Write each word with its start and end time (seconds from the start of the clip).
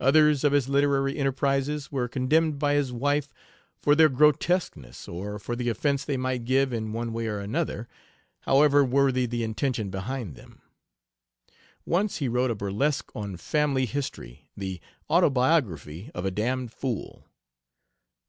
Others 0.00 0.42
of 0.42 0.50
his 0.50 0.68
literary 0.68 1.16
enterprises 1.16 1.92
were 1.92 2.08
condemned 2.08 2.58
by 2.58 2.74
his 2.74 2.92
wife 2.92 3.32
for 3.78 3.94
their 3.94 4.08
grotesqueness 4.08 5.06
or 5.06 5.38
for 5.38 5.54
the 5.54 5.68
offense 5.68 6.04
they 6.04 6.16
might 6.16 6.44
give 6.44 6.72
in 6.72 6.92
one 6.92 7.12
way 7.12 7.28
or 7.28 7.38
another, 7.38 7.86
however 8.40 8.84
worthy 8.84 9.24
the 9.24 9.44
intention 9.44 9.88
behind 9.88 10.34
them. 10.34 10.62
Once 11.86 12.16
he 12.16 12.26
wrote 12.26 12.50
a 12.50 12.56
burlesque 12.56 13.12
on 13.14 13.36
family 13.36 13.86
history 13.86 14.50
"The 14.56 14.80
Autobiography 15.08 16.10
of 16.12 16.24
a 16.24 16.32
Damned 16.32 16.72
Fool." 16.72 17.24